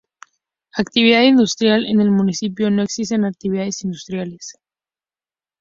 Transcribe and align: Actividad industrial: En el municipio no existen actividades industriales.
Actividad 0.73 1.21
industrial: 1.21 1.85
En 1.85 2.01
el 2.01 2.09
municipio 2.09 2.71
no 2.71 2.81
existen 2.81 3.23
actividades 3.23 3.83
industriales. 3.83 4.57